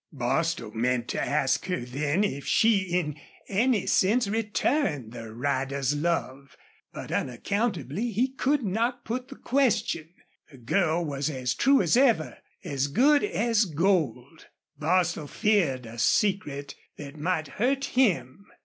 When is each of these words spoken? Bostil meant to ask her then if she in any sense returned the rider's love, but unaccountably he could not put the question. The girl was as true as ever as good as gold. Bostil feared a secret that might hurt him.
Bostil 0.11 0.71
meant 0.71 1.07
to 1.09 1.21
ask 1.21 1.67
her 1.67 1.81
then 1.81 2.23
if 2.23 2.47
she 2.47 2.79
in 2.85 3.19
any 3.47 3.85
sense 3.85 4.27
returned 4.27 5.11
the 5.11 5.31
rider's 5.31 5.95
love, 5.95 6.57
but 6.91 7.11
unaccountably 7.11 8.09
he 8.09 8.29
could 8.33 8.63
not 8.63 9.05
put 9.05 9.27
the 9.27 9.35
question. 9.35 10.09
The 10.51 10.57
girl 10.57 11.05
was 11.05 11.29
as 11.29 11.53
true 11.53 11.83
as 11.83 11.95
ever 11.95 12.39
as 12.63 12.87
good 12.87 13.23
as 13.23 13.65
gold. 13.65 14.47
Bostil 14.75 15.27
feared 15.27 15.85
a 15.85 15.99
secret 15.99 16.73
that 16.97 17.19
might 17.19 17.49
hurt 17.59 17.85
him. 17.85 18.47